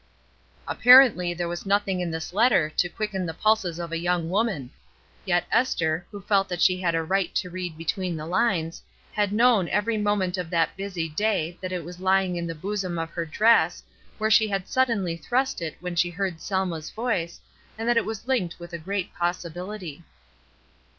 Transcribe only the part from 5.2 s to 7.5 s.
yet Esther, who felt that she had a right